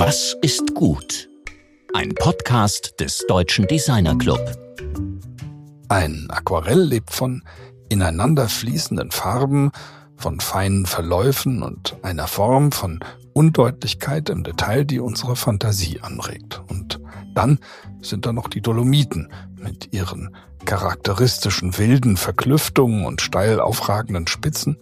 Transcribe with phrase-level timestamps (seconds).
[0.00, 1.28] Was ist gut?
[1.92, 4.38] Ein Podcast des Deutschen Designer Club.
[5.88, 7.42] Ein Aquarell lebt von
[7.88, 9.72] ineinander fließenden Farben,
[10.16, 13.00] von feinen Verläufen und einer Form von
[13.32, 16.62] Undeutlichkeit im Detail, die unsere Fantasie anregt.
[16.68, 17.00] Und
[17.34, 17.58] dann
[18.00, 20.32] sind da noch die Dolomiten mit ihren
[20.64, 24.76] charakteristischen wilden Verklüftungen und steil aufragenden Spitzen,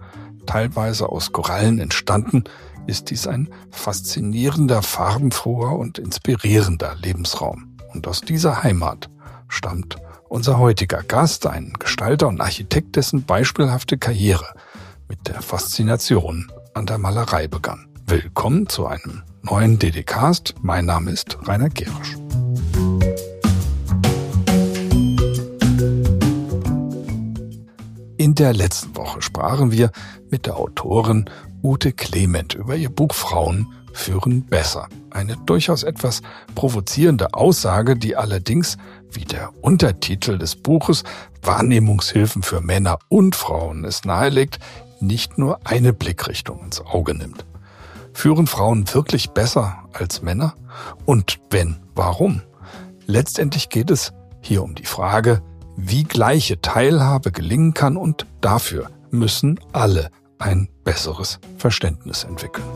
[0.44, 2.44] teilweise aus Korallen entstanden,
[2.86, 7.76] ist dies ein faszinierender, farbenfroher und inspirierender Lebensraum.
[7.92, 9.10] Und aus dieser Heimat
[9.48, 9.96] stammt
[10.28, 14.54] unser heutiger Gast, ein Gestalter und Architekt, dessen beispielhafte Karriere
[15.08, 17.86] mit der Faszination an der Malerei begann.
[18.06, 20.54] Willkommen zu einem neuen DD-Cast.
[20.62, 22.16] Mein Name ist Rainer Gerisch.
[28.18, 29.90] In der letzten Woche sprachen wir
[30.30, 31.30] mit der Autorin
[31.66, 34.86] Ute Clement über ihr Buch Frauen führen besser.
[35.10, 36.22] Eine durchaus etwas
[36.54, 38.78] provozierende Aussage, die allerdings,
[39.10, 41.02] wie der Untertitel des Buches
[41.42, 44.60] Wahrnehmungshilfen für Männer und Frauen es nahelegt,
[45.00, 47.44] nicht nur eine Blickrichtung ins Auge nimmt.
[48.12, 50.54] Führen Frauen wirklich besser als Männer?
[51.04, 52.42] Und wenn, warum?
[53.06, 55.42] Letztendlich geht es hier um die Frage,
[55.76, 62.66] wie gleiche Teilhabe gelingen kann und dafür müssen alle ein besseres Verständnis entwickeln.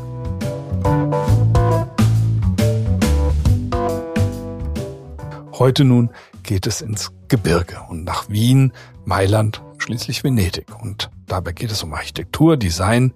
[5.52, 6.11] Heute nun
[6.42, 8.72] geht es ins Gebirge und nach Wien,
[9.05, 10.67] Mailand, schließlich Venedig.
[10.80, 13.12] Und dabei geht es um Architektur, Design,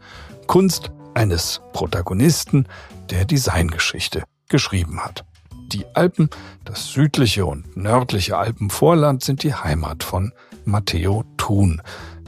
[0.46, 2.66] Kunst eines Protagonisten,
[3.10, 5.24] der Designgeschichte geschrieben hat.
[5.72, 6.28] Die Alpen,
[6.64, 10.32] das südliche und nördliche Alpenvorland sind die Heimat von
[10.64, 11.80] Matteo Thun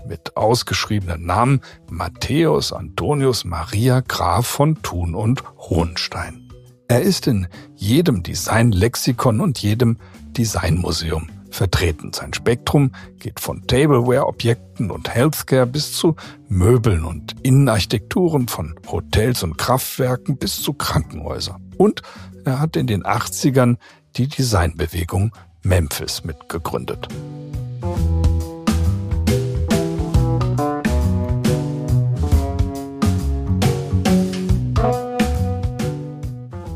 [0.08, 6.50] mit ausgeschriebenen Namen Matthäus Antonius Maria Graf von Thun und Hohenstein.
[6.88, 9.98] Er ist in jedem Designlexikon und jedem
[10.36, 12.12] Designmuseum vertreten.
[12.12, 16.14] Sein Spektrum geht von Tableware-Objekten und Healthcare bis zu
[16.48, 21.62] Möbeln und Innenarchitekturen, von Hotels und Kraftwerken bis zu Krankenhäusern.
[21.76, 22.02] Und
[22.44, 23.76] er hat in den 80ern
[24.16, 25.32] die Designbewegung
[25.62, 27.08] Memphis mitgegründet.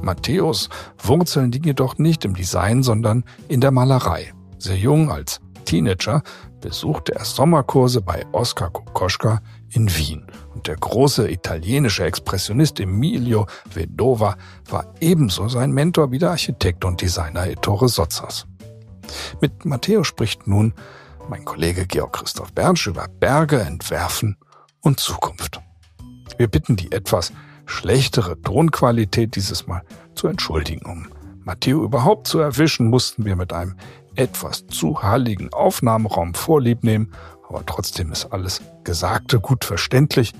[0.02, 0.68] Matthäus
[0.98, 4.32] Wurzeln liegen jedoch nicht im Design, sondern in der Malerei.
[4.58, 6.22] Sehr jung als Teenager
[6.60, 9.40] besuchte er Sommerkurse bei Oskar Kokoschka
[9.70, 10.26] in Wien.
[10.54, 14.36] Und der große italienische Expressionist Emilio Vedova
[14.68, 18.46] war ebenso sein Mentor wie der Architekt und Designer Ettore Sozzas.
[19.40, 20.74] Mit Matteo spricht nun
[21.28, 24.36] mein Kollege Georg Christoph Bernsch über Berge, Entwerfen
[24.80, 25.60] und Zukunft.
[26.36, 27.32] Wir bitten die etwas
[27.70, 29.82] schlechtere Tonqualität dieses Mal
[30.14, 30.84] zu entschuldigen.
[30.84, 31.06] Um
[31.44, 33.76] Matteo überhaupt zu erwischen, mussten wir mit einem
[34.16, 37.12] etwas zu halligen Aufnahmeraum vorlieb nehmen,
[37.48, 40.32] aber trotzdem ist alles Gesagte gut verständlich,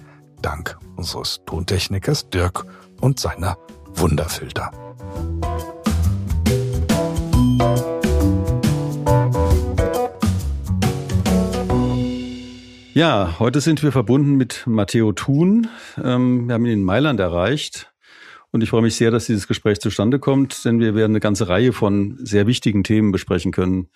[0.42, 2.66] dank unseres Tontechnikers Dirk
[3.00, 3.56] und seiner
[3.94, 4.70] Wunderfilter.
[12.92, 15.68] Ja, heute sind wir verbunden mit Matteo Thun.
[16.02, 17.92] Ähm, wir haben ihn in Mailand erreicht.
[18.50, 21.48] Und ich freue mich sehr, dass dieses Gespräch zustande kommt, denn wir werden eine ganze
[21.48, 23.90] Reihe von sehr wichtigen Themen besprechen können.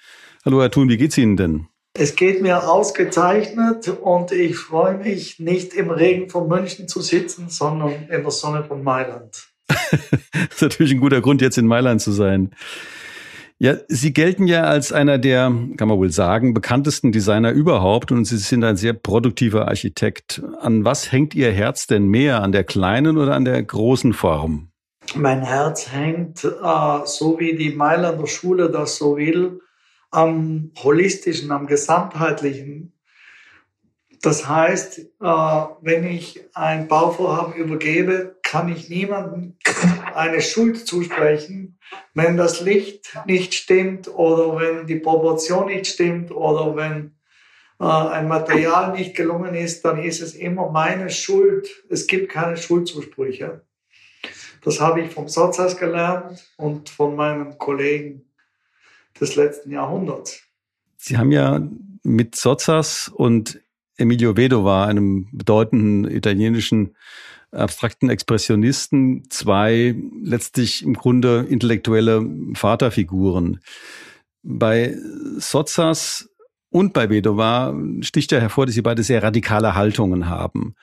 [0.44, 1.66] Hallo, Herr Thun, wie geht's Ihnen denn?
[1.94, 7.48] Es geht mir ausgezeichnet und ich freue mich, nicht im Regen von München zu sitzen,
[7.48, 9.48] sondern in der Sonne von Mailand.
[9.68, 9.90] das
[10.50, 12.54] ist natürlich ein guter Grund, jetzt in Mailand zu sein.
[13.64, 18.26] Ja, Sie gelten ja als einer der, kann man wohl sagen, bekanntesten Designer überhaupt und
[18.26, 20.42] Sie sind ein sehr produktiver Architekt.
[20.60, 22.42] An was hängt Ihr Herz denn mehr?
[22.42, 24.68] An der kleinen oder an der großen Form?
[25.14, 29.60] Mein Herz hängt, äh, so wie die Mailander Schule das so will,
[30.10, 32.92] am holistischen, am gesamtheitlichen.
[34.20, 35.04] Das heißt, äh,
[35.80, 39.56] wenn ich ein Bauvorhaben übergebe, kann ich niemandem
[40.14, 41.78] eine Schuld zusprechen,
[42.14, 47.14] wenn das Licht nicht stimmt oder wenn die Proportion nicht stimmt oder wenn
[47.80, 51.68] äh, ein Material nicht gelungen ist, dann ist es immer meine Schuld.
[51.88, 53.62] Es gibt keine Schuldzusprüche.
[54.62, 58.24] Das habe ich vom Sozias gelernt und von meinem Kollegen
[59.20, 60.42] des letzten Jahrhunderts.
[60.96, 61.60] Sie haben ja
[62.02, 63.60] mit Sozzas und
[63.96, 66.96] Emilio Vedova, einem bedeutenden italienischen
[67.54, 73.60] abstrakten Expressionisten, zwei letztlich im Grunde intellektuelle Vaterfiguren.
[74.42, 74.96] Bei
[75.38, 76.28] Sozzas
[76.70, 80.74] und bei Vedova sticht ja hervor, dass sie beide sehr radikale Haltungen haben.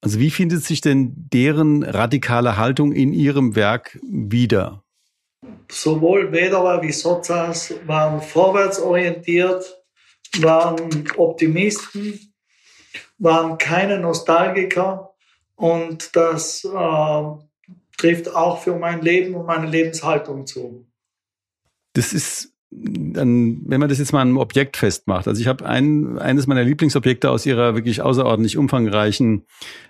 [0.00, 4.84] Also wie findet sich denn deren radikale Haltung in Ihrem Werk wieder?
[5.70, 9.82] Sowohl Wederer wie Sozas waren vorwärtsorientiert,
[10.40, 12.32] waren Optimisten,
[13.18, 15.15] waren keine Nostalgiker
[15.56, 17.22] und das äh,
[17.98, 20.86] trifft auch für mein Leben und meine Lebenshaltung zu.
[21.94, 25.28] Das ist dann, wenn man das jetzt mal an einem Objekt festmacht.
[25.28, 29.46] Also ich habe ein, eines meiner Lieblingsobjekte aus ihrer wirklich außerordentlich umfangreichen,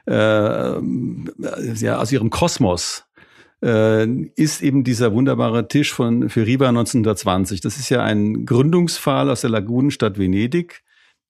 [0.06, 3.04] äh, ja, aus ihrem Kosmos
[3.62, 7.60] äh, ist eben dieser wunderbare Tisch von für Riba 1920.
[7.60, 10.82] Das ist ja ein Gründungsfall aus der Lagunenstadt Venedig,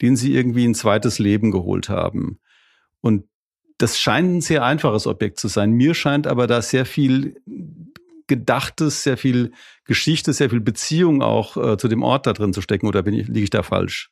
[0.02, 2.38] den sie irgendwie ein zweites Leben geholt haben.
[3.00, 3.24] Und
[3.78, 5.72] das scheint ein sehr einfaches Objekt zu sein.
[5.72, 7.40] Mir scheint aber da sehr viel
[8.26, 9.52] Gedachtes, sehr viel
[9.84, 12.86] Geschichte, sehr viel Beziehung auch äh, zu dem Ort da drin zu stecken.
[12.86, 14.10] Oder bin ich, liege ich da falsch?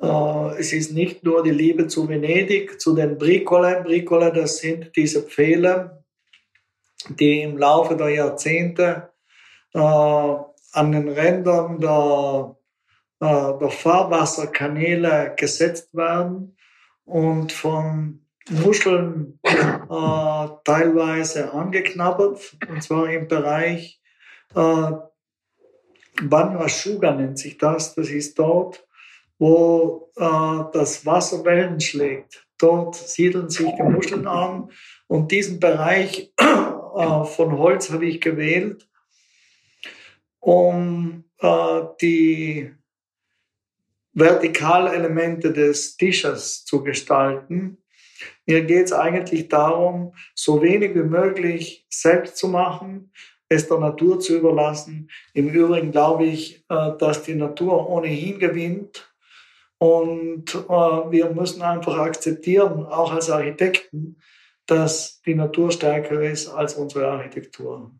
[0.00, 3.82] Äh, es ist nicht nur die Liebe zu Venedig, zu den Bricole.
[3.84, 6.04] Bricole, das sind diese Pfähle,
[7.08, 9.10] die im Laufe der Jahrzehnte
[9.72, 12.56] äh, an den Rändern der,
[13.20, 16.56] äh, der Fahrwasserkanäle gesetzt werden
[17.04, 24.00] und von Muscheln äh, teilweise angeknabbert, und zwar im Bereich
[24.54, 24.92] äh,
[26.22, 27.94] Banwashuga nennt sich das.
[27.94, 28.86] Das ist dort,
[29.38, 32.46] wo äh, das Wasser Wellen schlägt.
[32.58, 34.70] Dort siedeln sich die Muscheln an
[35.06, 38.88] und diesen Bereich äh, von Holz habe ich gewählt,
[40.40, 42.74] um äh, die
[44.12, 47.78] Vertikalelemente des Tisches zu gestalten.
[48.48, 53.12] Mir geht es eigentlich darum, so wenig wie möglich selbst zu machen,
[53.50, 55.10] es der Natur zu überlassen.
[55.34, 59.12] Im Übrigen glaube ich, äh, dass die Natur ohnehin gewinnt.
[59.76, 64.16] Und äh, wir müssen einfach akzeptieren, auch als Architekten,
[64.64, 67.92] dass die Natur stärker ist als unsere Architektur.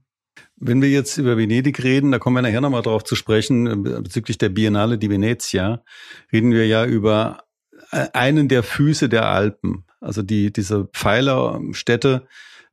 [0.57, 4.39] Wenn wir jetzt über Venedig reden, da kommen wir nachher nochmal drauf zu sprechen, bezüglich
[4.39, 5.85] der Biennale di Venezia,
[6.33, 7.45] reden wir ja über
[7.91, 9.85] einen der Füße der Alpen.
[10.01, 12.27] Also die, diese Pfeilerstädte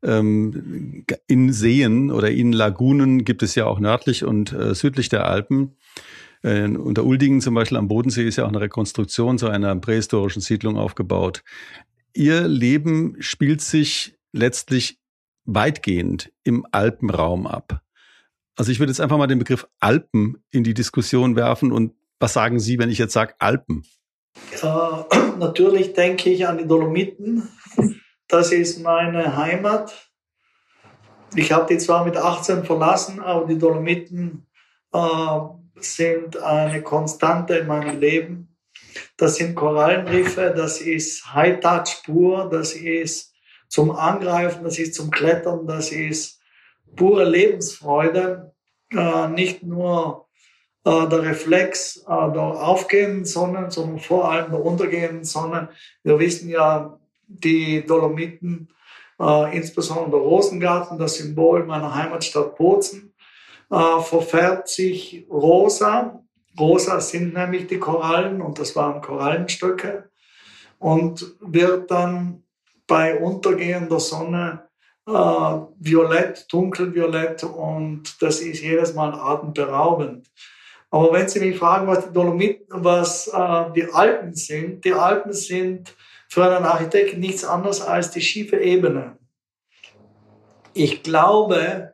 [0.04, 5.26] ähm, in Seen oder in Lagunen gibt es ja auch nördlich und äh, südlich der
[5.26, 5.76] Alpen.
[6.44, 10.42] Äh, unter Uldingen zum Beispiel am Bodensee ist ja auch eine Rekonstruktion zu einer prähistorischen
[10.42, 11.44] Siedlung aufgebaut.
[12.14, 15.00] Ihr Leben spielt sich letztlich
[15.46, 17.82] weitgehend im Alpenraum ab.
[18.56, 22.34] Also ich würde jetzt einfach mal den Begriff Alpen in die Diskussion werfen und was
[22.34, 23.84] sagen Sie, wenn ich jetzt sage Alpen?
[24.62, 27.50] Äh, natürlich denke ich an die Dolomiten.
[28.28, 30.10] Das ist meine Heimat.
[31.36, 34.48] Ich habe die zwar mit 18 verlassen, aber die Dolomiten
[34.94, 35.40] äh,
[35.76, 38.56] sind eine Konstante in meinem Leben.
[39.18, 43.34] Das sind Korallenriffe, das ist High-Touch pur, das ist
[43.68, 46.40] zum Angreifen, das ist zum Klettern, das ist
[46.96, 48.54] pure Lebensfreude.
[48.92, 50.25] Äh, nicht nur
[50.86, 55.70] äh, der Reflex äh, der aufgehenden Sonne, sondern vor allem der untergehenden Sonne.
[56.04, 56.98] Wir wissen ja,
[57.28, 58.70] die Dolomiten,
[59.20, 63.14] äh, insbesondere der Rosengarten, das Symbol meiner Heimatstadt Bozen,
[63.72, 66.22] äh, verfärbt sich rosa.
[66.60, 70.10] Rosa sind nämlich die Korallen und das waren Korallenstöcke
[70.78, 72.44] und wird dann
[72.88, 74.68] bei untergehender Sonne
[75.08, 80.30] äh, violett, dunkelviolett und das ist jedes Mal atemberaubend.
[80.96, 85.34] Aber wenn Sie mich fragen, was die Dolomiten, was äh, die Alpen sind, die Alpen
[85.34, 85.94] sind
[86.30, 89.18] für einen Architekten nichts anderes als die schiefe Ebene.
[90.74, 91.94] Ich glaube,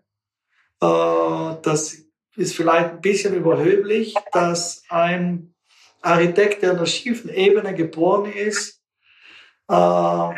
[0.79, 1.98] äh, das
[2.36, 5.55] ist vielleicht ein bisschen überhöblich, dass ein
[6.03, 8.84] Architekt, der in der schiefen Ebene geboren ist,
[9.67, 10.29] äh,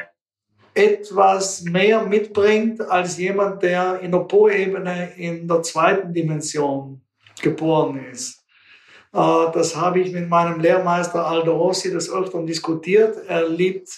[0.73, 7.01] etwas mehr mitbringt als jemand, der in der Po-Ebene in der zweiten Dimension
[7.41, 8.42] geboren ist.
[9.13, 13.17] Äh, das habe ich mit meinem Lehrmeister Aldo Rossi des Öfteren diskutiert.
[13.27, 13.89] Er liebt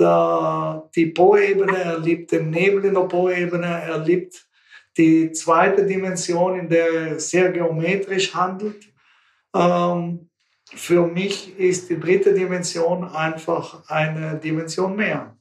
[0.00, 4.48] die Po-Ebene, er liebt den Nebel in der Po-Ebene, er liebt
[4.96, 8.90] die zweite Dimension, in der er sehr geometrisch handelt.
[9.54, 10.30] Ähm,
[10.64, 15.36] für mich ist die dritte Dimension einfach eine Dimension mehr.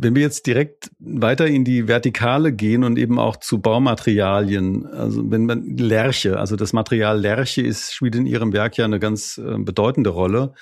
[0.00, 5.28] Wenn wir jetzt direkt weiter in die Vertikale gehen und eben auch zu Baumaterialien, also
[5.28, 9.38] wenn man Lerche, also das Material Lerche ist, spielt in Ihrem Werk ja eine ganz
[9.38, 10.52] äh, bedeutende Rolle.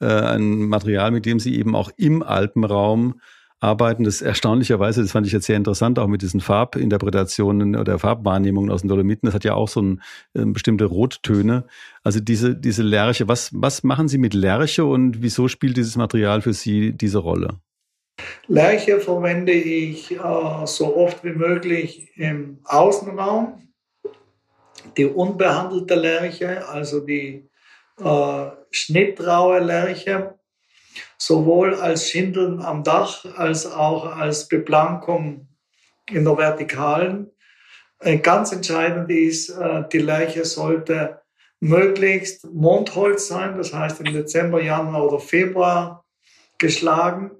[0.00, 3.20] Äh, ein Material, mit dem Sie eben auch im Alpenraum
[3.60, 4.04] arbeiten.
[4.04, 8.82] Das erstaunlicherweise, das fand ich jetzt sehr interessant, auch mit diesen Farbinterpretationen oder Farbwahrnehmungen aus
[8.82, 9.26] den Dolomiten.
[9.26, 10.02] Das hat ja auch so ein,
[10.32, 11.66] äh, bestimmte Rottöne.
[12.02, 16.40] Also diese, diese Lerche, was, was machen Sie mit Lerche und wieso spielt dieses Material
[16.40, 17.58] für Sie diese Rolle?
[18.46, 23.62] Lerche verwende ich äh, so oft wie möglich im Außenraum.
[24.96, 27.48] Die unbehandelte Lerche, also die
[28.00, 30.38] äh, schnittraue Lerche,
[31.18, 35.48] sowohl als Schindeln am Dach als auch als Beplankung
[36.08, 37.30] in der Vertikalen.
[38.00, 41.20] Äh, ganz entscheidend ist, äh, die Lerche sollte
[41.60, 46.04] möglichst Mondholz sein, das heißt im Dezember, Januar oder Februar
[46.56, 47.32] geschlagen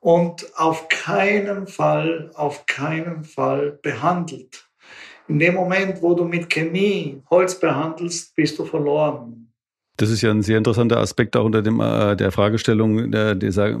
[0.00, 4.68] und auf keinen Fall, auf keinen Fall behandelt.
[5.28, 9.48] In dem Moment, wo du mit Chemie Holz behandelst, bist du verloren.
[9.98, 13.78] Das ist ja ein sehr interessanter Aspekt auch unter dem, äh, der Fragestellung der, dieser,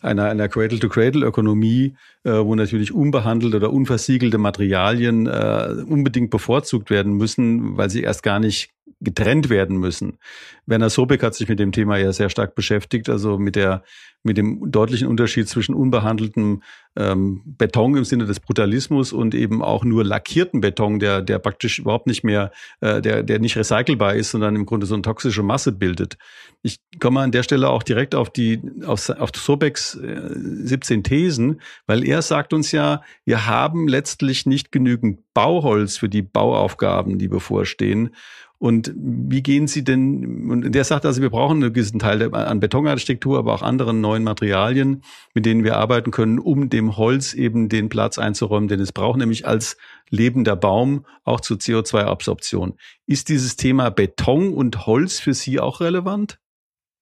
[0.00, 7.76] einer, einer Cradle-to-Cradle-Ökonomie, äh, wo natürlich unbehandelte oder unversiegelte Materialien äh, unbedingt bevorzugt werden müssen,
[7.76, 8.70] weil sie erst gar nicht
[9.00, 10.18] getrennt werden müssen.
[10.66, 13.82] Werner Sobeck hat sich mit dem Thema ja sehr stark beschäftigt, also mit der
[14.26, 16.62] mit dem deutlichen Unterschied zwischen unbehandeltem
[16.96, 21.78] ähm, Beton im Sinne des Brutalismus und eben auch nur lackierten Beton, der, der praktisch
[21.78, 25.42] überhaupt nicht mehr, äh, der, der nicht recycelbar ist, sondern im Grunde so eine toxische
[25.42, 26.18] Masse bildet.
[26.62, 31.60] Ich komme an der Stelle auch direkt auf die, auf, auf Sobeks äh, 17 Thesen,
[31.86, 37.28] weil er sagt uns ja, wir haben letztlich nicht genügend Bauholz für die Bauaufgaben, die
[37.28, 38.10] bevorstehen.
[38.58, 42.58] Und wie gehen Sie denn, und der sagt also, wir brauchen einen gewissen Teil an
[42.58, 45.02] Betonarchitektur, aber auch anderen neuen Materialien,
[45.34, 49.18] mit denen wir arbeiten können, um dem Holz eben den Platz einzuräumen, den es braucht,
[49.18, 49.76] nämlich als
[50.08, 52.78] lebender Baum auch zur CO2-Absorption.
[53.06, 56.38] Ist dieses Thema Beton und Holz für Sie auch relevant?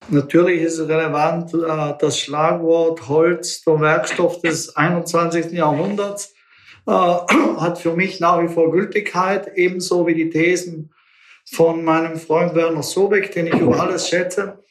[0.09, 5.53] Natürlich ist es relevant, äh, das Schlagwort Holz, der Werkstoff des 21.
[5.53, 6.35] Jahrhunderts,
[6.87, 10.91] äh, hat für mich nach wie vor Gültigkeit, ebenso wie die Thesen
[11.45, 14.65] von meinem Freund Werner Sobeck, den ich über alles schätze.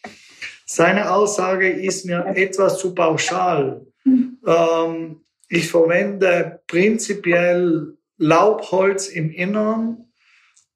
[0.65, 3.85] Seine Aussage ist mir etwas zu pauschal.
[4.05, 10.11] Ähm, ich verwende prinzipiell Laubholz im Inneren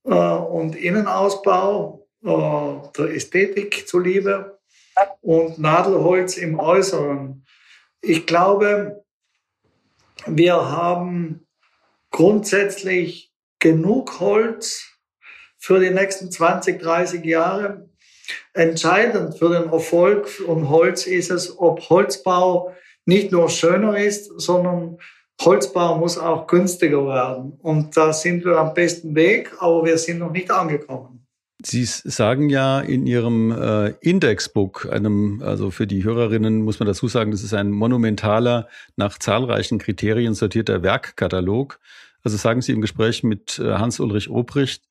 [0.04, 2.28] äh, und Innenausbau äh,
[2.98, 4.60] der Ästhetik zuliebe
[5.22, 7.46] und Nadelholz im Äußeren.
[8.02, 9.04] Ich glaube,
[10.26, 11.48] wir haben
[12.12, 14.97] grundsätzlich genug Holz
[15.58, 17.90] für die nächsten 20, 30 Jahre.
[18.54, 22.74] Entscheidend für den Erfolg von Holz ist es, ob Holzbau
[23.06, 24.98] nicht nur schöner ist, sondern
[25.42, 27.54] Holzbau muss auch günstiger werden.
[27.62, 31.18] Und da sind wir am besten Weg, aber wir sind noch nicht angekommen.
[31.64, 37.08] Sie sagen ja in Ihrem äh, Indexbook, einem, also für die Hörerinnen muss man dazu
[37.08, 41.80] sagen, das ist ein monumentaler, nach zahlreichen Kriterien sortierter Werkkatalog.
[42.24, 44.84] Also sagen Sie im Gespräch mit äh, Hans-Ulrich Obricht,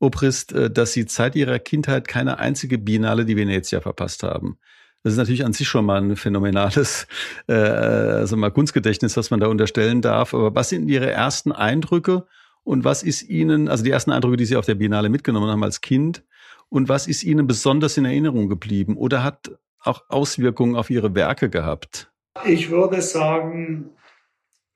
[0.00, 4.58] Obrist, äh, dass Sie seit Ihrer Kindheit keine einzige Biennale die Venezia verpasst haben.
[5.02, 7.06] Das ist natürlich an sich schon mal ein phänomenales
[7.46, 10.34] äh, also mal Kunstgedächtnis, was man da unterstellen darf.
[10.34, 12.26] Aber was sind Ihre ersten Eindrücke
[12.64, 15.64] und was ist Ihnen, also die ersten Eindrücke, die Sie auf der Biennale mitgenommen haben
[15.64, 16.24] als Kind,
[16.70, 21.50] und was ist Ihnen besonders in Erinnerung geblieben oder hat auch Auswirkungen auf Ihre Werke
[21.50, 22.10] gehabt?
[22.46, 23.90] Ich würde sagen,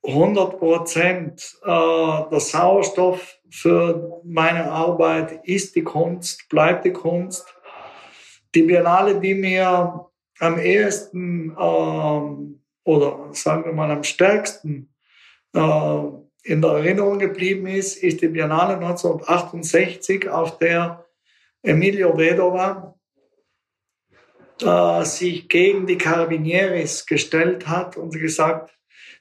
[0.07, 7.47] 100 Prozent äh, der Sauerstoff für meine Arbeit ist die Kunst, bleibt die Kunst.
[8.55, 10.09] Die Biennale, die mir
[10.41, 14.93] am ehesten ähm, oder sagen wir mal am stärksten
[15.55, 16.01] äh,
[16.43, 21.07] in der Erinnerung geblieben ist, ist die Biennale 1968, auf der
[21.63, 22.95] Emilio Vedova
[24.61, 28.71] äh, sich gegen die Carabinieris gestellt hat und gesagt,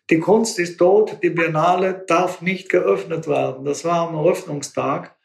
[0.10, 3.66] die Kunst ist tot, die Biennale darf nicht geöffnet werden.
[3.66, 5.16] Das war am Eröffnungstag.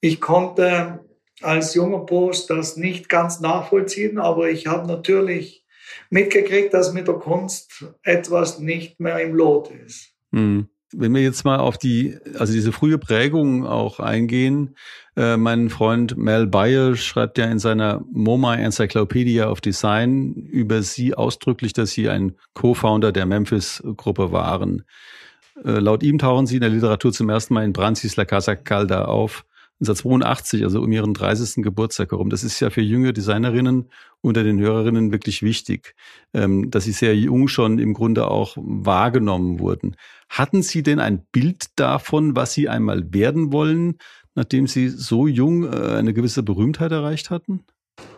[0.00, 1.04] Ich konnte
[1.42, 5.64] als junger Post das nicht ganz nachvollziehen, aber ich habe natürlich
[6.10, 10.12] mitgekriegt, dass mit der Kunst etwas nicht mehr im Lot ist.
[10.30, 10.68] Mhm.
[10.92, 14.76] Wenn wir jetzt mal auf die, also diese frühe Prägung auch eingehen,
[15.16, 21.14] äh, mein Freund Mel Bayer schreibt ja in seiner MoMA Encyclopedia of Design über sie
[21.14, 24.84] ausdrücklich, dass sie ein Co-Founder der Memphis-Gruppe waren.
[25.64, 28.54] Äh, laut ihm tauchen sie in der Literatur zum ersten Mal in Brancis La Casa
[28.54, 29.44] Calda auf.
[29.80, 31.62] 1982, also um ihren 30.
[31.62, 32.30] Geburtstag herum.
[32.30, 33.90] Das ist ja für junge Designerinnen
[34.22, 35.94] unter den Hörerinnen wirklich wichtig,
[36.32, 39.96] ähm, dass sie sehr jung schon im Grunde auch wahrgenommen wurden.
[40.28, 43.98] Hatten Sie denn ein Bild davon, was Sie einmal werden wollen,
[44.34, 47.64] nachdem Sie so jung äh, eine gewisse Berühmtheit erreicht hatten?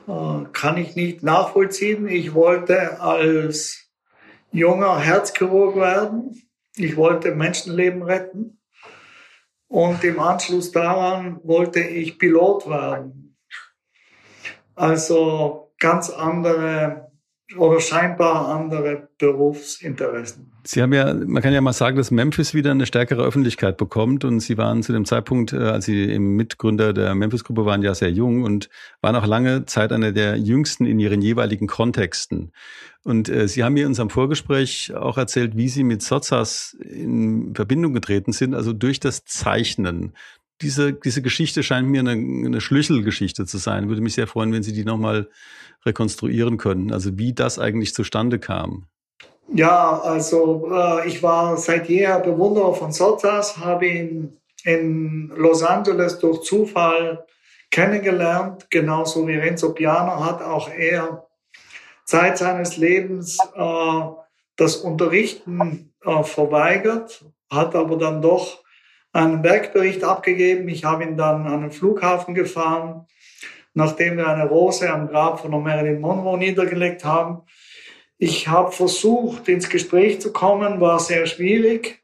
[0.07, 2.07] Äh, kann ich nicht nachvollziehen.
[2.09, 3.91] Ich wollte als
[4.53, 6.41] junger Herzchirurg werden.
[6.77, 8.58] Ich wollte Menschenleben retten.
[9.69, 13.37] Und im Anschluss daran wollte ich Pilot werden.
[14.75, 17.13] Also ganz andere
[17.57, 20.53] oder scheinbar andere Berufsinteressen.
[20.65, 24.25] Sie haben ja, man kann ja mal sagen, dass Memphis wieder eine stärkere Öffentlichkeit bekommt
[24.25, 27.95] und Sie waren zu dem Zeitpunkt, äh, als Sie im Mitgründer der Memphis-Gruppe waren, ja
[27.95, 28.69] sehr jung und
[29.01, 32.53] waren auch lange Zeit einer der jüngsten in Ihren jeweiligen Kontexten.
[33.03, 37.55] Und äh, Sie haben mir in unserem Vorgespräch auch erzählt, wie Sie mit Sozas in
[37.55, 40.13] Verbindung getreten sind, also durch das Zeichnen.
[40.61, 43.89] Diese, diese Geschichte scheint mir eine, eine Schlüsselgeschichte zu sein.
[43.89, 45.29] Würde mich sehr freuen, wenn Sie die nochmal
[45.87, 46.93] rekonstruieren können.
[46.93, 48.87] Also wie das eigentlich zustande kam.
[49.53, 56.19] Ja, also äh, ich war seit jeher Bewunderer von Sotas, habe ihn in Los Angeles
[56.19, 57.25] durch Zufall
[57.71, 61.27] kennengelernt, genauso wie Renzo Piano hat auch er
[62.05, 64.01] Zeit seines Lebens äh,
[64.57, 68.63] das Unterrichten äh, verweigert, hat aber dann doch
[69.13, 70.69] einen Werkbericht abgegeben.
[70.69, 73.07] Ich habe ihn dann an den Flughafen gefahren,
[73.75, 77.43] nachdem wir eine Rose am Grab von Marilyn Monroe niedergelegt haben.
[78.19, 82.03] Ich habe versucht, ins Gespräch zu kommen, war sehr schwierig.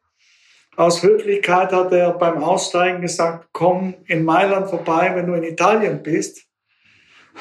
[0.76, 6.02] Aus Höflichkeit hat er beim Aussteigen gesagt, komm in Mailand vorbei, wenn du in Italien
[6.02, 6.46] bist.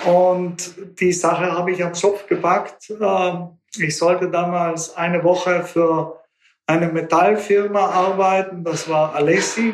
[0.06, 2.90] Und die Sache habe ich am Schopf gepackt.
[2.90, 6.23] Ähm, ich sollte damals eine Woche für
[6.66, 9.74] eine Metallfirma arbeiten, das war Alessi.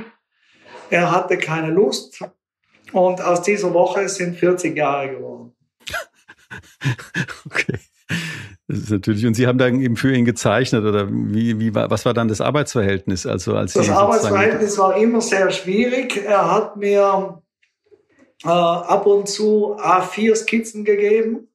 [0.90, 2.24] Er hatte keine Lust
[2.92, 5.56] und aus dieser Woche sind 40 Jahre geworden.
[7.46, 7.80] okay.
[8.68, 11.90] Das ist natürlich, und Sie haben dann eben für ihn gezeichnet oder wie, wie war,
[11.90, 13.26] was war dann das Arbeitsverhältnis?
[13.26, 16.24] Also als das Arbeitsverhältnis war immer sehr schwierig.
[16.24, 17.42] Er hat mir
[18.44, 21.48] äh, ab und zu A4 Skizzen gegeben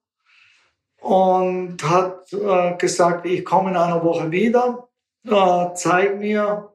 [1.00, 4.88] und hat äh, gesagt, ich komme in einer Woche wieder,
[5.26, 6.74] äh, zeig mir.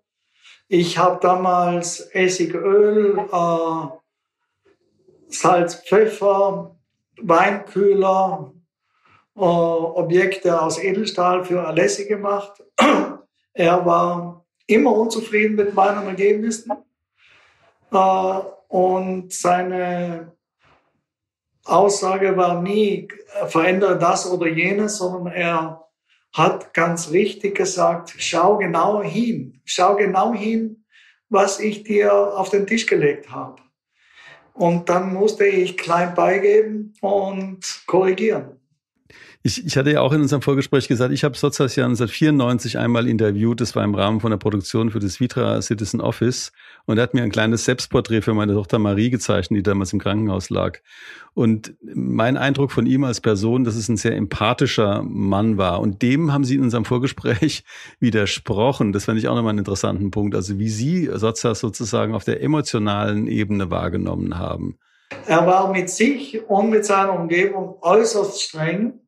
[0.68, 3.88] Ich habe damals Essigöl, äh,
[5.30, 6.76] Salz, Pfeffer,
[7.22, 8.54] Weinkühler,
[9.36, 12.64] äh, Objekte aus Edelstahl für Alessi gemacht.
[13.54, 16.72] er war immer unzufrieden mit meinen Ergebnissen.
[17.92, 20.34] Äh, und seine
[21.66, 23.08] Aussage war nie,
[23.48, 25.89] verändere das oder jenes, sondern er
[26.34, 30.86] hat ganz richtig gesagt, schau genau hin, schau genau hin,
[31.30, 33.62] was ich dir auf den Tisch gelegt habe.
[34.54, 38.59] Und dann musste ich klein beigeben und korrigieren.
[39.42, 43.62] Ich, ich hatte ja auch in unserem Vorgespräch gesagt, ich habe ja 1994 einmal interviewt.
[43.62, 46.52] Das war im Rahmen von der Produktion für das Vitra Citizen Office.
[46.86, 50.00] Und er hat mir ein kleines Selbstporträt für meine Tochter Marie gezeichnet, die damals im
[50.00, 50.80] Krankenhaus lag.
[51.34, 55.80] Und mein Eindruck von ihm als Person, dass es ein sehr empathischer Mann war.
[55.80, 57.64] Und dem haben Sie in unserem Vorgespräch
[58.02, 58.92] widersprochen.
[58.92, 60.36] Das fand ich auch nochmal einen interessanten Punkt.
[60.36, 64.78] Also wie Sie Sozias sozusagen auf der emotionalen Ebene wahrgenommen haben.
[65.28, 69.00] Er war mit sich und mit seiner Umgebung äußerst streng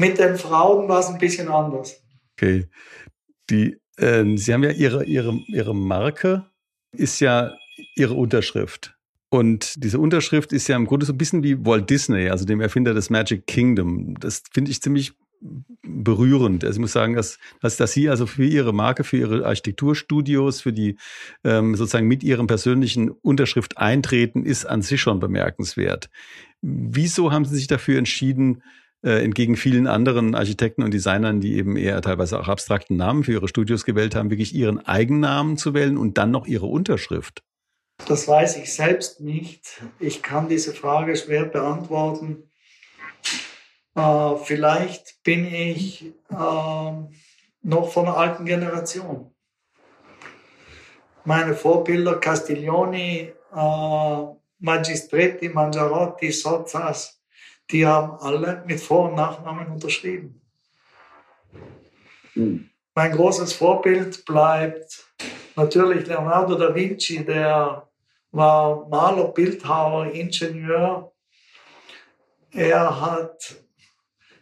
[0.00, 2.02] mit den Frauen war es ein bisschen anders.
[2.32, 2.66] Okay.
[3.50, 6.46] Die, äh, Sie haben ja Ihre, Ihre, Ihre Marke,
[6.96, 7.52] ist ja
[7.94, 8.96] Ihre Unterschrift.
[9.32, 12.60] Und diese Unterschrift ist ja im Grunde so ein bisschen wie Walt Disney, also dem
[12.60, 14.14] Erfinder des Magic Kingdom.
[14.18, 15.12] Das finde ich ziemlich
[15.82, 16.64] berührend.
[16.64, 20.60] Also ich muss sagen, dass, dass, dass Sie also für Ihre Marke, für Ihre Architekturstudios,
[20.60, 20.96] für die
[21.44, 26.10] ähm, sozusagen mit Ihrem persönlichen Unterschrift eintreten, ist an sich schon bemerkenswert.
[26.60, 28.62] Wieso haben Sie sich dafür entschieden,
[29.02, 33.32] äh, entgegen vielen anderen Architekten und Designern, die eben eher teilweise auch abstrakten Namen für
[33.32, 37.42] ihre Studios gewählt haben, wirklich ihren Eigennamen zu wählen und dann noch ihre Unterschrift?
[38.06, 39.82] Das weiß ich selbst nicht.
[39.98, 42.50] Ich kann diese Frage schwer beantworten.
[43.94, 46.92] Äh, vielleicht bin ich äh,
[47.62, 49.34] noch von der alten Generation.
[51.24, 54.24] Meine Vorbilder Castiglioni, äh,
[54.58, 57.19] Magistretti, Mangiarotti, Sozas,
[57.70, 60.40] die haben alle mit Vor- und Nachnamen unterschrieben.
[62.34, 62.70] Mhm.
[62.94, 65.06] Mein großes Vorbild bleibt
[65.56, 67.88] natürlich Leonardo da Vinci, der
[68.32, 71.12] war Maler, Bildhauer, Ingenieur.
[72.52, 73.56] Er hat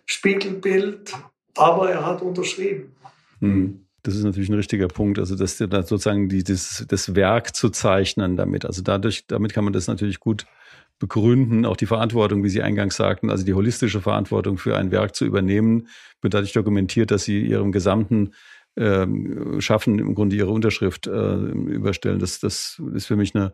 [0.06, 1.12] Spiegelbild,
[1.56, 2.96] aber er hat unterschrieben.
[3.40, 3.87] Mhm.
[4.08, 5.18] Das ist natürlich ein richtiger Punkt.
[5.18, 8.64] Also das sozusagen die, das, das Werk zu zeichnen damit.
[8.64, 10.46] Also dadurch, damit kann man das natürlich gut
[10.98, 15.14] begründen, auch die Verantwortung, wie Sie eingangs sagten, also die holistische Verantwortung für ein Werk
[15.14, 15.88] zu übernehmen,
[16.22, 18.32] wird dadurch dokumentiert, dass Sie Ihrem gesamten
[18.76, 22.18] ähm, Schaffen im Grunde Ihre Unterschrift äh, überstellen.
[22.18, 23.52] Das, das ist für mich eine,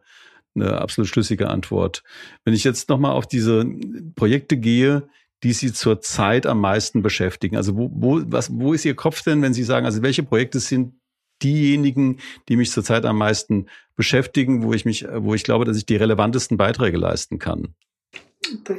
[0.54, 2.04] eine absolut schlüssige Antwort.
[2.44, 3.66] Wenn ich jetzt nochmal auf diese
[4.14, 5.08] Projekte gehe,
[5.44, 9.42] die Sie zurzeit am meisten beschäftigen, also wo, wo, was, wo ist Ihr Kopf denn,
[9.42, 10.94] wenn Sie sagen, also welche Projekte sind
[11.42, 15.86] diejenigen, die mich zurzeit am meisten beschäftigen, wo ich mich, wo ich glaube, dass ich
[15.86, 17.74] die relevantesten Beiträge leisten kann?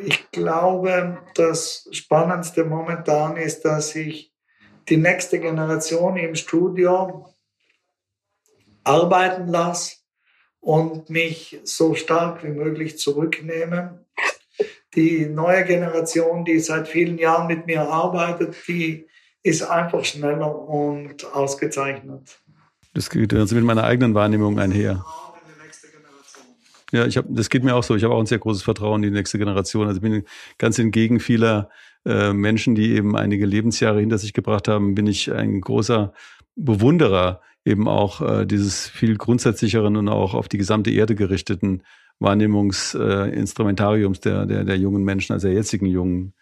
[0.05, 4.33] Ich glaube, das Spannendste momentan ist, dass ich
[4.89, 7.29] die nächste Generation im Studio
[8.83, 9.97] arbeiten lasse
[10.59, 14.04] und mich so stark wie möglich zurücknehme.
[14.95, 19.05] Die neue Generation, die seit vielen Jahren mit mir arbeitet, die
[19.43, 22.39] ist einfach schneller und ausgezeichnet.
[22.93, 25.05] Das geht also mit meiner eigenen Wahrnehmung einher.
[26.91, 27.95] Ja, ich habe, das geht mir auch so.
[27.95, 29.87] Ich habe auch ein sehr großes Vertrauen in die nächste Generation.
[29.87, 30.23] Also ich bin
[30.57, 31.69] ganz entgegen vieler
[32.05, 36.13] äh, Menschen, die eben einige Lebensjahre hinter sich gebracht haben, bin ich ein großer
[36.55, 41.81] Bewunderer eben auch äh, dieses viel grundsätzlicheren und auch auf die gesamte Erde gerichteten
[42.19, 46.33] Wahrnehmungsinstrumentariums äh, der, der, der jungen Menschen, also der jetzigen Jungen.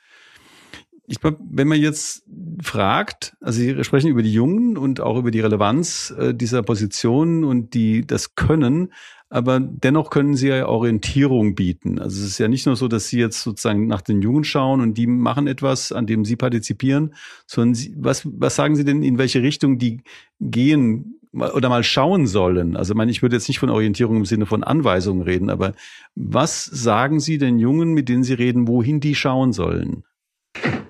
[1.05, 2.23] Ich glaube, wenn man jetzt
[2.61, 7.43] fragt, also Sie sprechen über die Jungen und auch über die Relevanz äh, dieser Positionen
[7.43, 8.93] und die das können,
[9.33, 11.97] aber dennoch können sie ja Orientierung bieten.
[11.97, 14.79] Also es ist ja nicht nur so, dass sie jetzt sozusagen nach den Jungen schauen
[14.79, 17.15] und die machen etwas, an dem sie partizipieren,
[17.47, 20.01] sondern sie, was, was sagen Sie denn, in welche Richtung die
[20.39, 22.77] gehen oder mal schauen sollen?
[22.77, 25.73] Also ich meine, ich würde jetzt nicht von Orientierung im Sinne von Anweisungen reden, aber
[26.13, 30.03] was sagen Sie den Jungen, mit denen Sie reden, wohin die schauen sollen?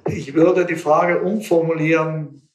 [0.05, 2.49] Ich würde die Frage umformulieren,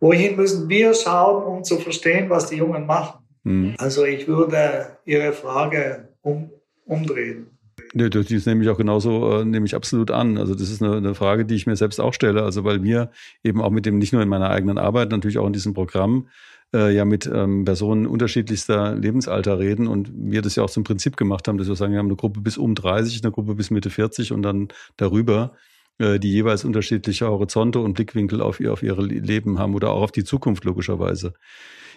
[0.00, 3.23] wohin müssen wir schauen, um zu verstehen, was die Jungen machen?
[3.44, 3.74] Mhm.
[3.78, 6.50] Also ich würde Ihre Frage um,
[6.84, 7.46] umdrehen.
[7.92, 10.36] Nee, das nehme ich auch genauso, äh, nehme ich absolut an.
[10.38, 12.42] Also das ist eine, eine, Frage, die ich mir selbst auch stelle.
[12.42, 13.10] Also weil wir
[13.44, 16.28] eben auch mit dem, nicht nur in meiner eigenen Arbeit, natürlich auch in diesem Programm,
[16.72, 21.16] äh, ja mit ähm, Personen unterschiedlichster Lebensalter reden und wir das ja auch zum Prinzip
[21.16, 23.70] gemacht haben, dass wir sagen, wir haben eine Gruppe bis um 30, eine Gruppe bis
[23.70, 25.52] Mitte 40 und dann darüber,
[25.98, 30.12] die jeweils unterschiedliche Horizonte und Blickwinkel auf, ihr, auf ihre Leben haben oder auch auf
[30.12, 31.34] die Zukunft logischerweise.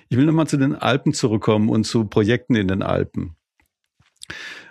[0.10, 3.36] Ich will nochmal zu den Alpen zurückkommen und zu Projekten in den Alpen.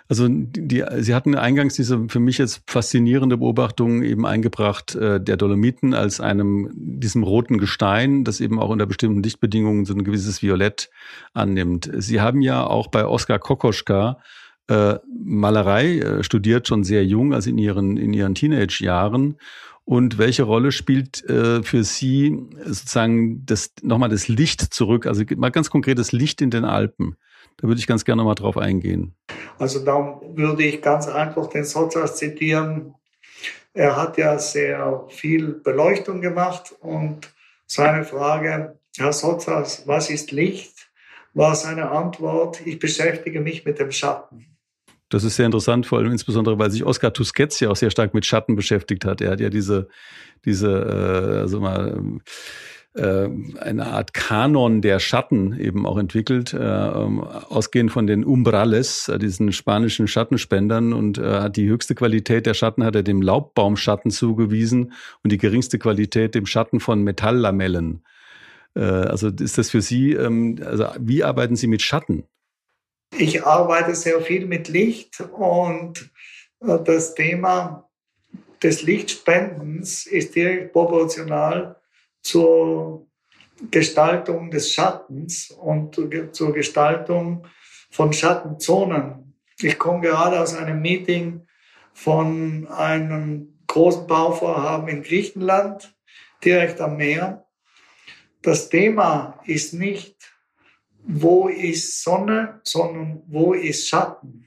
[0.09, 5.35] Also die, Sie hatten eingangs diese für mich jetzt faszinierende Beobachtung eben eingebracht äh, der
[5.35, 10.41] Dolomiten als einem diesem roten Gestein, das eben auch unter bestimmten Lichtbedingungen so ein gewisses
[10.41, 10.89] Violett
[11.33, 11.91] annimmt.
[11.97, 14.19] Sie haben ja auch bei Oskar Kokoschka
[14.67, 19.37] äh, Malerei äh, studiert schon sehr jung, also in ihren in ihren Teenage-Jahren
[19.85, 25.05] und welche Rolle spielt äh, für Sie sozusagen das nochmal das Licht zurück?
[25.05, 27.15] Also mal ganz konkret das Licht in den Alpen.
[27.57, 29.15] Da würde ich ganz gerne mal drauf eingehen.
[29.57, 32.93] Also da würde ich ganz einfach den Sozias zitieren.
[33.73, 37.31] Er hat ja sehr viel Beleuchtung gemacht und
[37.65, 40.87] seine Frage, Herr Sozias, was ist Licht?
[41.37, 44.56] war seine Antwort, ich beschäftige mich mit dem Schatten.
[45.09, 48.13] Das ist sehr interessant, vor allem insbesondere, weil sich Oskar Tusquets ja auch sehr stark
[48.13, 49.21] mit Schatten beschäftigt hat.
[49.21, 49.87] Er hat ja diese,
[50.43, 52.19] diese, äh, also mal,
[52.97, 59.19] äh, eine Art Kanon der Schatten eben auch entwickelt, äh, ausgehend von den Umbrales, äh,
[59.19, 64.11] diesen spanischen Schattenspendern und äh, hat die höchste Qualität der Schatten hat er dem Laubbaumschatten
[64.11, 64.93] zugewiesen
[65.23, 68.03] und die geringste Qualität dem Schatten von Metalllamellen.
[68.75, 72.23] Äh, also ist das für Sie, ähm, also wie arbeiten Sie mit Schatten?
[73.15, 76.11] Ich arbeite sehr viel mit Licht und
[76.61, 77.89] äh, das Thema
[78.61, 81.79] des Lichtspendens ist direkt proportional
[82.21, 83.07] zur
[83.71, 85.95] Gestaltung des Schattens und
[86.31, 87.47] zur Gestaltung
[87.89, 89.35] von Schattenzonen.
[89.59, 91.47] Ich komme gerade aus einem Meeting
[91.93, 95.95] von einem großen Bauvorhaben in Griechenland,
[96.43, 97.47] direkt am Meer.
[98.43, 100.15] Das Thema ist nicht
[101.07, 104.45] wo ist Sonne, sondern wo ist Schatten.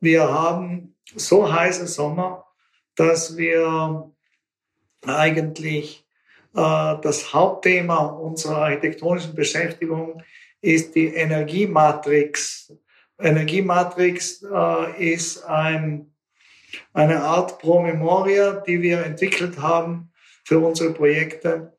[0.00, 2.46] Wir haben so heiße Sommer,
[2.96, 4.10] dass wir
[5.04, 6.04] eigentlich
[6.54, 10.22] äh, das Hauptthema unserer architektonischen Beschäftigung
[10.60, 12.72] ist die Energiematrix.
[13.20, 16.12] Energiematrix äh, ist ein,
[16.92, 20.10] eine Art Promemoria, die wir entwickelt haben
[20.44, 21.76] für unsere Projekte,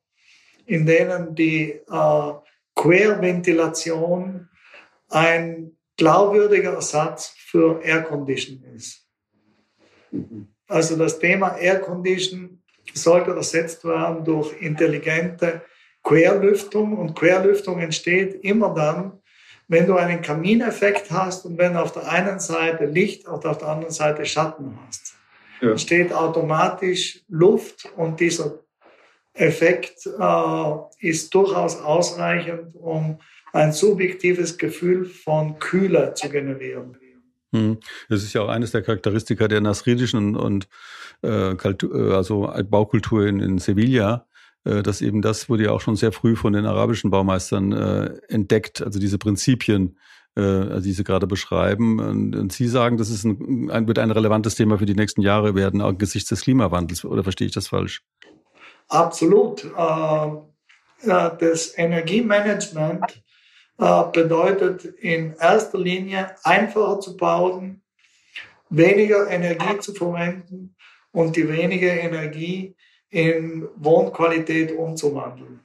[0.66, 2.32] in denen die äh,
[2.80, 4.48] Querventilation
[5.10, 9.06] ein glaubwürdiger Ersatz für Air Condition ist.
[10.68, 12.64] Also das Thema Air Condition
[12.94, 15.62] sollte ersetzt werden durch intelligente
[16.04, 19.20] Querlüftung und Querlüftung entsteht immer dann,
[19.68, 23.68] wenn du einen Kamineffekt hast und wenn auf der einen Seite Licht und auf der
[23.68, 25.16] anderen Seite Schatten hast.
[25.62, 25.72] Ja.
[25.72, 28.64] Entsteht automatisch Luft und dieser
[29.40, 33.20] Effekt äh, ist durchaus ausreichend, um
[33.54, 36.98] ein subjektives Gefühl von Kühle zu generieren.
[37.52, 37.78] Hm.
[38.10, 40.68] Das ist ja auch eines der Charakteristika der nasridischen und,
[41.24, 44.28] äh, äh also Baukultur in, in Sevilla,
[44.66, 48.14] äh, dass eben das wurde ja auch schon sehr früh von den arabischen Baumeistern äh,
[48.28, 49.98] entdeckt, also diese Prinzipien
[50.36, 52.00] äh, also die Sie gerade beschreiben.
[52.00, 55.22] Und, und Sie sagen, das ist ein, ein, wird ein relevantes Thema für die nächsten
[55.22, 57.04] Jahre werden, angesichts des Klimawandels.
[57.06, 58.04] Oder verstehe ich das falsch?
[58.90, 59.64] Absolut.
[59.64, 60.28] Äh,
[61.02, 63.24] das Energiemanagement
[63.78, 67.82] äh, bedeutet in erster Linie einfacher zu bauen,
[68.70, 70.76] weniger Energie zu verwenden
[71.12, 72.76] und die wenige Energie
[73.10, 75.62] in Wohnqualität umzuwandeln.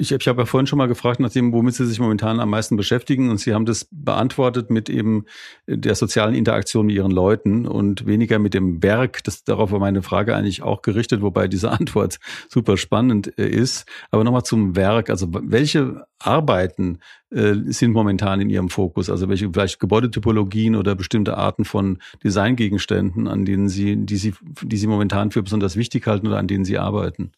[0.00, 2.78] Ich, ich habe ja vorhin schon mal gefragt, nachdem, womit Sie sich momentan am meisten
[2.78, 5.26] beschäftigen, und Sie haben das beantwortet mit eben
[5.66, 9.22] der sozialen Interaktion mit Ihren Leuten und weniger mit dem Werk.
[9.24, 13.84] Das, darauf war meine Frage eigentlich auch gerichtet, wobei diese Antwort super spannend äh, ist.
[14.10, 15.10] Aber nochmal zum Werk.
[15.10, 19.10] Also welche Arbeiten äh, sind momentan in Ihrem Fokus?
[19.10, 24.32] Also welche vielleicht Gebäudetypologien oder bestimmte Arten von Designgegenständen, an denen Sie, die Sie,
[24.62, 27.32] die Sie momentan für besonders wichtig halten oder an denen Sie arbeiten?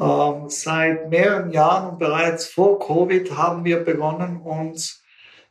[0.00, 5.04] Ähm, seit mehreren Jahren und bereits vor Covid haben wir begonnen, uns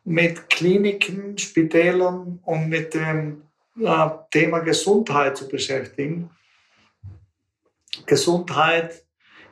[0.03, 3.43] mit Kliniken, Spitälern und mit dem
[3.79, 6.29] äh, Thema Gesundheit zu beschäftigen.
[8.05, 9.05] Gesundheit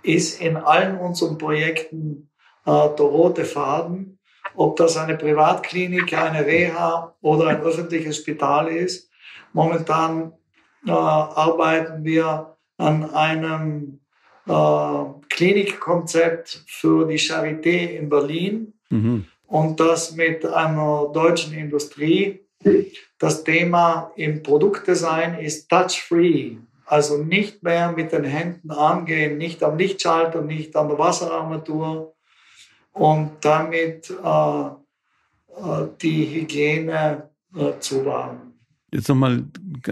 [0.04, 2.30] ist in allen unseren Projekten
[2.66, 4.20] äh, der rote Faden.
[4.56, 9.10] Ob das eine Privatklinik, eine Reha oder ein öffentliches Spital ist.
[9.54, 10.34] Momentan
[10.86, 14.01] äh, arbeiten wir an einem
[14.46, 19.26] Klinikkonzept für die Charité in Berlin mhm.
[19.48, 22.42] und das mit einer deutschen Industrie.
[23.18, 29.78] Das Thema im Produktdesign ist touch-free, also nicht mehr mit den Händen angehen, nicht am
[29.78, 32.14] Lichtschalter, nicht an der Wasserarmatur
[32.94, 34.72] und damit äh, äh
[36.02, 38.51] die Hygiene äh, zu wahren.
[38.94, 39.46] Jetzt nochmal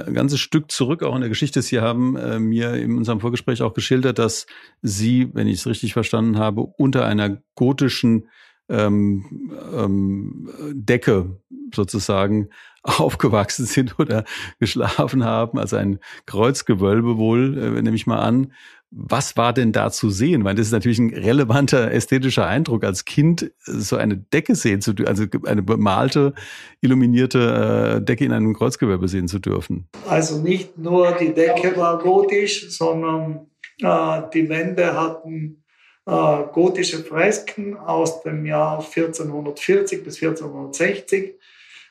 [0.05, 1.62] ein ganzes Stück zurück, auch in der Geschichte.
[1.62, 4.45] Sie haben äh, mir in unserem Vorgespräch auch geschildert, dass
[4.81, 8.27] Sie, wenn ich es richtig verstanden habe, unter einer gotischen
[8.67, 11.39] ähm, ähm, Decke
[11.73, 12.49] sozusagen
[12.83, 14.23] aufgewachsen sind oder
[14.59, 18.53] geschlafen haben, also ein Kreuzgewölbe wohl, äh, nehme ich mal an.
[18.91, 20.43] Was war denn da zu sehen?
[20.43, 24.93] Weil das ist natürlich ein relevanter ästhetischer Eindruck, als Kind so eine Decke sehen zu
[24.93, 26.33] dürfen, also eine bemalte,
[26.81, 29.87] illuminierte äh, Decke in einem Kreuzgewölbe sehen zu dürfen.
[30.07, 33.47] Also nicht nur die Decke war gotisch, sondern
[33.79, 35.63] äh, die Wände hatten
[36.07, 41.38] äh, gotische Fresken aus dem Jahr 1440 bis 1460.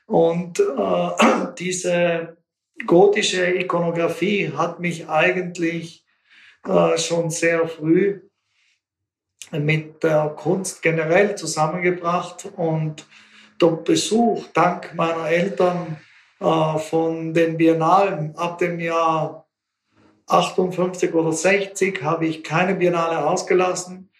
[0.08, 2.38] Und äh, diese
[2.86, 6.06] gotische Ikonografie hat mich eigentlich
[6.66, 8.22] äh, schon sehr früh
[9.52, 13.06] mit der Kunst generell zusammengebracht und
[13.60, 15.98] der Besuch dank meiner Eltern
[16.40, 19.46] äh, von den Biennalen ab dem Jahr
[20.26, 24.10] 58 oder 60 habe ich keine Biennale ausgelassen.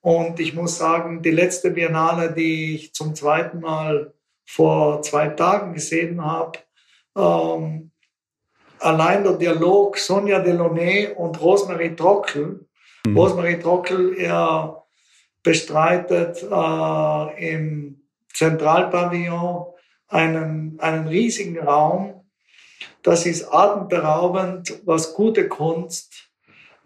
[0.00, 4.12] Und ich muss sagen, die letzte Biennale, die ich zum zweiten Mal
[4.46, 6.58] vor zwei Tagen gesehen habe,
[7.16, 7.90] ähm,
[8.78, 12.66] allein der Dialog Sonja Delaunay und Rosemarie Trockel.
[13.06, 13.16] Mhm.
[13.16, 14.84] Rosemarie Trockel, er
[15.42, 19.66] bestreitet äh, im Zentralpavillon
[20.08, 22.26] einen, einen riesigen Raum.
[23.02, 26.30] Das ist atemberaubend, was gute Kunst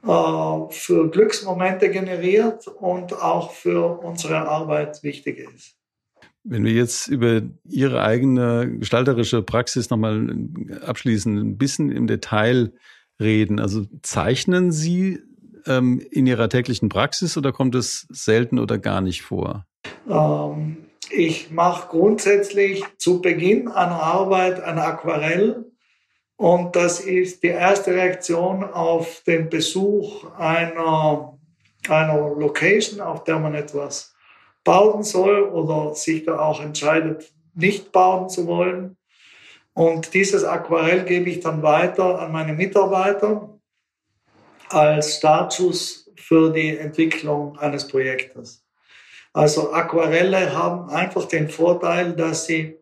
[0.07, 5.80] äh, für Glücksmomente generiert und auch für unsere Arbeit wichtig ist.
[6.42, 10.35] Wenn wir jetzt über Ihre eigene gestalterische Praxis nochmal
[10.85, 12.72] abschließen, ein bisschen im Detail
[13.20, 13.61] reden.
[13.61, 15.20] Also zeichnen Sie
[15.66, 19.66] ähm, in Ihrer täglichen Praxis oder kommt es selten oder gar nicht vor?
[20.09, 20.79] Ähm,
[21.11, 25.66] ich mache grundsätzlich zu Beginn einer Arbeit ein Aquarell.
[26.37, 31.38] Und das ist die erste Reaktion auf den Besuch einer,
[31.88, 34.10] einer Location, auf der man etwas
[34.64, 38.96] bauen soll oder sich da auch entscheidet, nicht bauen zu wollen.
[39.73, 43.59] Und dieses Aquarell gebe ich dann weiter an meine Mitarbeiter
[44.68, 48.62] als Startschuss für die Entwicklung eines Projektes.
[49.33, 52.77] Also Aquarelle haben einfach den Vorteil, dass sie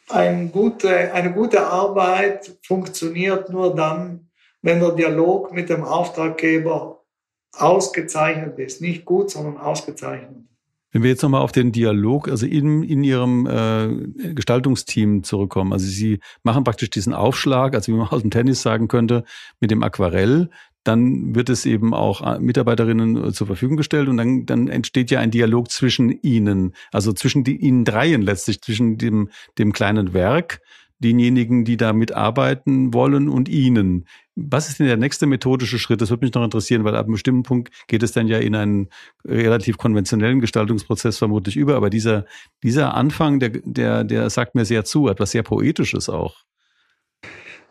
[0.08, 4.30] ein gute, eine gute Arbeit funktioniert nur dann,
[4.62, 7.04] wenn der Dialog mit dem Auftraggeber
[7.52, 8.80] ausgezeichnet ist.
[8.80, 10.48] Nicht gut, sondern ausgezeichnet.
[10.90, 15.86] Wenn wir jetzt nochmal auf den Dialog, also in, in Ihrem äh, Gestaltungsteam zurückkommen, also
[15.86, 19.24] Sie machen praktisch diesen Aufschlag, also wie man aus dem Tennis sagen könnte,
[19.60, 20.48] mit dem Aquarell,
[20.84, 25.10] dann wird es eben auch äh, Mitarbeiterinnen äh, zur Verfügung gestellt und dann, dann entsteht
[25.10, 30.14] ja ein Dialog zwischen ihnen, also zwischen die, ihnen dreien letztlich, zwischen dem, dem kleinen
[30.14, 30.60] Werk,
[31.00, 34.06] denjenigen, die da mitarbeiten wollen und ihnen.
[34.34, 36.00] Was ist denn der nächste methodische Schritt?
[36.00, 38.54] Das würde mich noch interessieren, weil ab einem bestimmten Punkt geht es dann ja in
[38.54, 38.88] einen
[39.24, 41.76] relativ konventionellen Gestaltungsprozess vermutlich über.
[41.76, 42.24] Aber dieser,
[42.62, 46.44] dieser Anfang, der, der, der sagt mir sehr zu, etwas sehr Poetisches auch.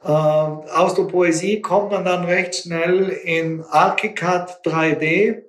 [0.07, 5.43] Äh, aus der Poesie kommt man dann recht schnell in Archicad 3D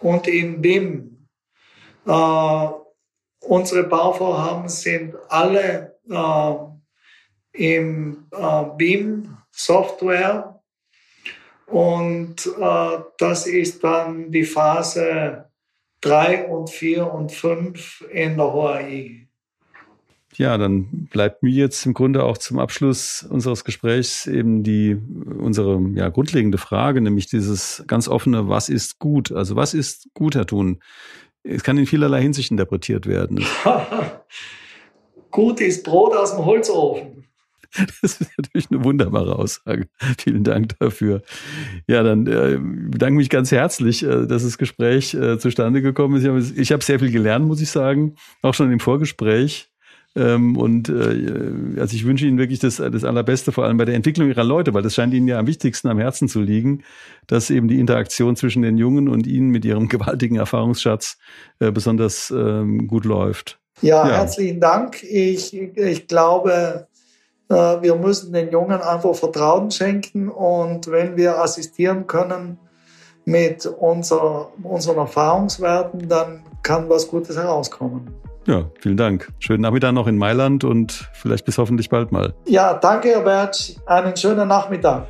[0.00, 1.28] und in BIM.
[2.04, 2.66] Äh,
[3.42, 6.54] unsere Bauvorhaben sind alle äh,
[7.52, 10.60] im äh, BIM Software
[11.66, 15.48] und äh, das ist dann die Phase
[16.00, 19.21] 3 und 4 und 5 in der HOAI.
[20.36, 24.96] Ja, dann bleibt mir jetzt im Grunde auch zum Abschluss unseres Gesprächs eben die
[25.38, 29.30] unsere ja, grundlegende Frage, nämlich dieses ganz offene, was ist gut?
[29.30, 30.80] Also was ist gut, Herr Thun?
[31.42, 33.44] Es kann in vielerlei Hinsicht interpretiert werden.
[35.30, 37.22] gut ist Brot aus dem Holzofen.
[38.02, 39.88] Das ist natürlich eine wunderbare Aussage.
[40.18, 41.22] Vielen Dank dafür.
[41.86, 46.22] Ja, dann äh, bedanke mich ganz herzlich, äh, dass das Gespräch äh, zustande gekommen ist.
[46.24, 49.71] Ich habe, ich habe sehr viel gelernt, muss ich sagen, auch schon im Vorgespräch.
[50.14, 53.94] Ähm, und äh, also ich wünsche Ihnen wirklich das, das Allerbeste, vor allem bei der
[53.94, 56.82] Entwicklung Ihrer Leute, weil das scheint Ihnen ja am wichtigsten am Herzen zu liegen,
[57.26, 61.18] dass eben die Interaktion zwischen den Jungen und Ihnen mit Ihrem gewaltigen Erfahrungsschatz
[61.60, 63.58] äh, besonders ähm, gut läuft.
[63.80, 65.02] Ja, ja, herzlichen Dank.
[65.02, 66.86] Ich, ich glaube,
[67.48, 72.58] äh, wir müssen den Jungen einfach Vertrauen schenken und wenn wir assistieren können
[73.24, 78.10] mit unser, unseren Erfahrungswerten, dann kann was Gutes herauskommen.
[78.46, 79.32] Ja, vielen Dank.
[79.38, 82.34] Schönen Nachmittag noch in Mailand und vielleicht bis hoffentlich bald mal.
[82.46, 83.76] Ja, danke, Herbert.
[83.86, 85.06] Einen schönen Nachmittag.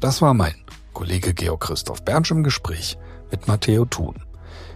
[0.00, 0.54] Das war mein
[0.92, 2.98] Kollege Georg Christoph Bernsch im Gespräch
[3.30, 4.16] mit Matteo Thun.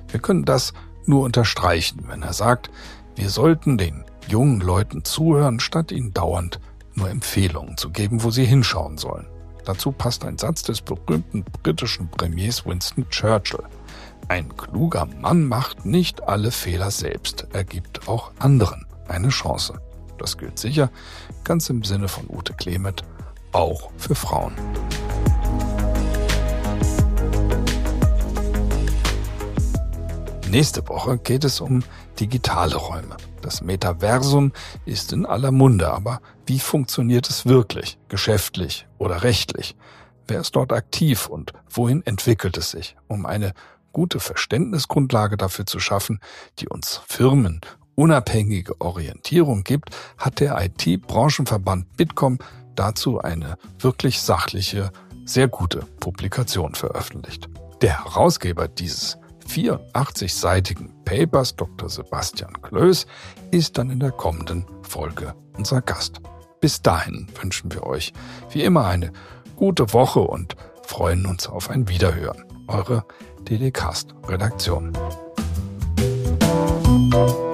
[0.09, 0.73] Wir können das
[1.05, 2.71] nur unterstreichen, wenn er sagt,
[3.17, 6.59] wir sollten den jungen Leuten zuhören, statt ihnen dauernd
[6.95, 9.30] nur Empfehlungen zu geben, wo sie hinschauen sollen.
[9.65, 13.65] Dazu passt ein Satz des berühmten britischen Premiers Winston Churchill.
[14.29, 19.81] Ein kluger Mann macht nicht alle Fehler selbst, er gibt auch anderen eine Chance.
[20.19, 20.91] Das gilt sicher,
[21.45, 23.03] ganz im Sinne von Ute Klemet,
[23.53, 24.55] auch für Frauen.
[30.51, 31.83] Nächste Woche geht es um
[32.19, 33.17] digitale Räume.
[33.43, 34.53] Das Metaversum
[34.85, 39.77] ist in aller Munde, aber wie funktioniert es wirklich, geschäftlich oder rechtlich?
[40.27, 42.97] Wer ist dort aktiv und wohin entwickelt es sich?
[43.09, 43.53] Um eine
[43.93, 46.21] gute Verständnisgrundlage dafür zu schaffen,
[46.59, 47.61] die uns Firmen
[47.95, 52.39] unabhängige Orientierung gibt, hat der IT-Branchenverband Bitkom
[52.75, 54.91] dazu eine wirklich sachliche,
[55.25, 57.49] sehr gute Publikation veröffentlicht.
[57.83, 59.19] Der Herausgeber dieses
[59.51, 61.89] 84-seitigen Papers, Dr.
[61.89, 63.07] Sebastian Klöß,
[63.51, 66.21] ist dann in der kommenden Folge unser Gast.
[66.61, 68.13] Bis dahin wünschen wir euch
[68.51, 69.13] wie immer eine
[69.57, 72.45] gute Woche und freuen uns auf ein Wiederhören.
[72.69, 73.05] Eure
[73.49, 74.93] DDcast Redaktion.
[77.11, 77.50] Musik